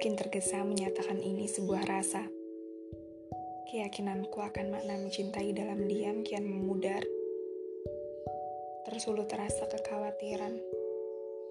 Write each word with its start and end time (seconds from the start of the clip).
mungkin 0.00 0.16
tergesa 0.16 0.64
menyatakan 0.64 1.20
ini 1.20 1.44
sebuah 1.44 1.84
rasa. 1.84 2.24
Keyakinanku 3.68 4.40
akan 4.40 4.72
makna 4.72 4.96
mencintai 4.96 5.52
dalam 5.52 5.84
diam 5.84 6.24
kian 6.24 6.48
memudar. 6.48 7.04
Tersulut 8.88 9.28
terasa 9.28 9.68
kekhawatiran. 9.68 10.56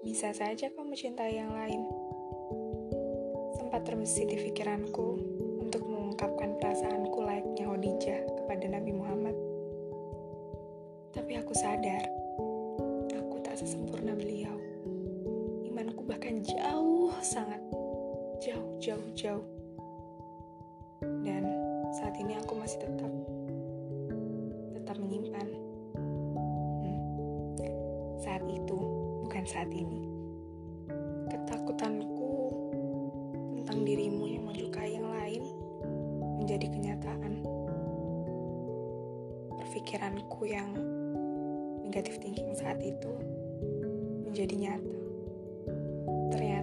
Bisa 0.02 0.34
saja 0.34 0.66
kau 0.74 0.82
mencintai 0.82 1.38
yang 1.38 1.54
lain. 1.54 1.86
Sempat 3.54 3.86
terbesit 3.86 4.26
di 4.26 4.50
pikiranku 4.50 5.08
untuk 5.62 5.86
mengungkapkan 5.86 6.58
perasaanku 6.58 7.22
layaknya 7.22 7.70
Khadijah 7.70 8.20
kepada 8.34 8.66
Nabi 8.66 8.92
Muhammad. 8.98 9.38
Tapi 11.14 11.38
aku 11.38 11.54
sadar, 11.54 12.02
aku 13.14 13.36
tak 13.46 13.62
sesempurna 13.62 14.18
beliau. 14.18 14.58
Imanku 15.70 16.02
bahkan 16.02 16.42
jauh 16.42 17.14
sangat 17.22 17.62
jauh, 18.80 18.96
jauh, 18.96 19.12
jauh. 19.12 19.46
Dan 21.20 21.44
saat 21.92 22.16
ini 22.16 22.40
aku 22.40 22.56
masih 22.56 22.80
tetap 22.80 23.12
tetap 24.72 24.96
menyimpan. 24.96 25.48
Hmm. 26.80 27.00
Saat 28.24 28.40
itu, 28.48 28.78
bukan 29.28 29.44
saat 29.44 29.68
ini. 29.68 30.08
Ketakutanku 31.28 32.32
tentang 33.60 33.84
dirimu 33.84 34.24
yang 34.32 34.44
menyukai 34.48 34.96
yang 34.96 35.08
lain 35.12 35.44
menjadi 36.40 36.66
kenyataan. 36.72 37.44
Perpikiranku 39.60 40.40
yang 40.48 40.72
negatif 41.84 42.16
thinking 42.24 42.56
saat 42.56 42.80
itu 42.80 43.12
menjadi 44.24 44.56
nyata 44.56 45.00
ternyata 46.30 46.59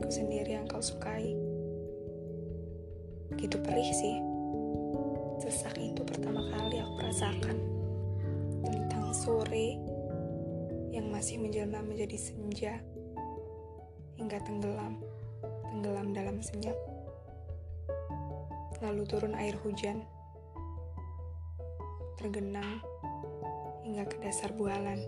sahabatku 0.00 0.16
sendiri 0.16 0.56
yang 0.56 0.64
kau 0.64 0.80
sukai. 0.80 1.36
Begitu 3.28 3.60
perih 3.60 3.92
sih. 3.92 4.16
Sesak 5.44 5.76
itu 5.76 6.00
pertama 6.08 6.40
kali 6.40 6.80
aku 6.80 6.96
rasakan. 7.04 7.60
Tentang 8.64 9.12
sore 9.12 9.76
yang 10.96 11.12
masih 11.12 11.36
menjelma 11.36 11.84
menjadi 11.84 12.16
senja. 12.16 12.80
Hingga 14.16 14.40
tenggelam. 14.40 15.04
Tenggelam 15.68 16.16
dalam 16.16 16.40
senyap. 16.40 16.76
Lalu 18.80 19.04
turun 19.04 19.36
air 19.36 19.52
hujan. 19.60 20.00
Tergenang 22.16 22.80
hingga 23.84 24.08
ke 24.08 24.16
dasar 24.24 24.48
bualan. 24.56 25.04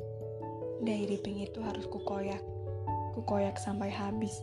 Dari 0.85 1.17
ping 1.17 1.41
itu 1.41 1.65
harus 1.65 1.89
kukoyak 1.89 2.45
Kukoyak 3.17 3.61
sampai 3.61 3.89
habis. 3.89 4.41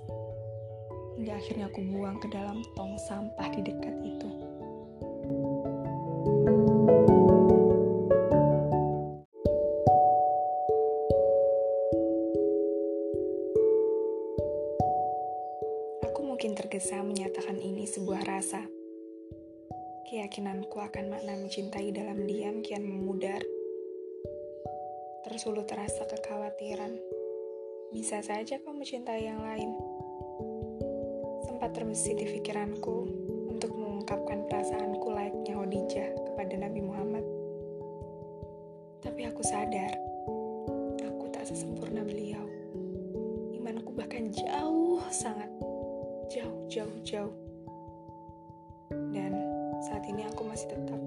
Hingga 1.19 1.35
akhirnya 1.35 1.67
aku 1.67 1.83
buang 1.83 2.15
ke 2.23 2.31
dalam 2.31 2.63
tong 2.79 2.95
sampah 2.95 3.51
di 3.51 3.59
dekat 3.59 3.91
itu. 4.07 4.29
Aku 16.07 16.23
mungkin 16.23 16.55
tergesa 16.55 17.03
menyatakan 17.03 17.59
ini 17.59 17.83
sebuah 17.83 18.23
rasa. 18.23 18.63
Keyakinanku 20.07 20.79
akan 20.79 21.19
makna 21.19 21.35
mencintai 21.35 21.91
dalam 21.91 22.23
diam 22.23 22.63
kian 22.63 22.87
memudar. 22.87 23.43
Tersulut 25.27 25.67
terasa 25.67 26.07
kekhawatiran 26.07 26.95
bisa 27.91 28.23
saja 28.23 28.55
kau 28.63 28.71
mencintai 28.71 29.27
yang 29.27 29.43
lain. 29.43 29.98
Sempat 31.59 31.75
terbesit 31.75 32.15
di 32.15 32.23
pikiranku 32.23 33.03
untuk 33.52 33.75
mengungkapkan 33.75 34.47
perasaanku 34.47 35.11
layaknya 35.11 35.59
Khadijah 35.59 36.08
kepada 36.31 36.55
Nabi 36.55 36.80
Muhammad. 36.80 37.27
Tapi 39.03 39.27
aku 39.27 39.43
sadar, 39.43 39.92
aku 41.03 41.27
tak 41.36 41.43
sesempurna 41.43 42.08
beliau. 42.08 42.47
Imanku 43.52 43.92
bahkan 43.92 44.31
jauh 44.31 45.03
sangat 45.11 45.52
jauh, 46.31 46.64
jauh, 46.71 46.95
jauh. 47.03 47.36
Dan 49.11 49.36
saat 49.83 50.08
ini 50.08 50.31
aku 50.31 50.47
masih 50.47 50.71
tetap 50.71 51.02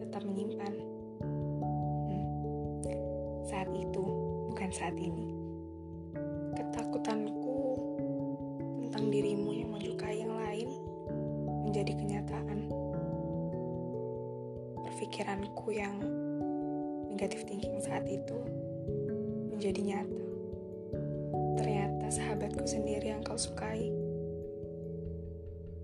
tetap 0.00 0.24
menyimpan. 0.24 0.72
Hmm. 1.20 2.24
Saat 3.44 3.68
itu 3.76 4.04
bukan 4.48 4.72
saat 4.72 4.96
ini. 4.96 5.36
Ketakutanku 6.56 7.45
tentang 8.96 9.12
dirimu 9.12 9.52
yang 9.52 9.70
menyukai 9.76 10.24
yang 10.24 10.32
lain 10.32 10.72
menjadi 11.68 11.92
kenyataan. 12.00 12.72
Perpikiranku 14.88 15.68
yang 15.68 16.00
negatif 17.12 17.44
thinking 17.44 17.76
saat 17.84 18.08
itu 18.08 18.40
menjadi 19.52 19.80
nyata. 19.84 20.24
Ternyata 21.60 22.08
sahabatku 22.08 22.64
sendiri 22.64 23.12
yang 23.12 23.20
kau 23.20 23.36
sukai. 23.36 23.92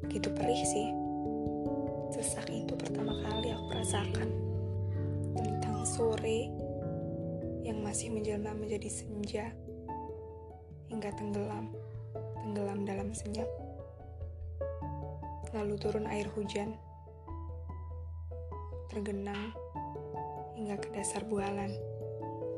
Begitu 0.08 0.32
perih 0.32 0.64
sih. 0.64 0.88
Sesak 2.16 2.48
itu 2.48 2.72
pertama 2.80 3.12
kali 3.28 3.52
aku 3.52 3.76
rasakan. 3.76 4.28
Tentang 5.36 5.84
sore 5.84 6.48
yang 7.60 7.76
masih 7.84 8.08
menjelma 8.08 8.56
menjadi 8.56 8.88
senja 8.88 9.52
hingga 10.88 11.12
tenggelam, 11.12 11.76
tenggelam 12.42 12.82
dalam 12.82 13.14
senyap. 13.14 13.46
Lalu 15.54 15.78
turun 15.78 16.10
air 16.10 16.26
hujan, 16.34 16.74
tergenang 18.90 19.54
hingga 20.58 20.76
ke 20.82 20.90
dasar 20.90 21.22
bualan. 21.30 21.70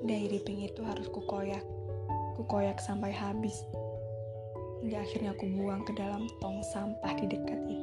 Dari 0.05 0.41
ping 0.41 0.65
itu 0.65 0.85
harus 0.85 1.09
kukoyak, 1.13 1.65
kukoyak 2.41 2.81
sampai 2.81 3.13
habis. 3.13 3.61
Hingga 4.85 5.01
akhirnya 5.01 5.33
aku 5.33 5.49
buang 5.53 5.85
ke 5.85 5.93
dalam 5.97 6.29
tong 6.41 6.61
sampah 6.73 7.13
di 7.17 7.29
dekat. 7.29 7.74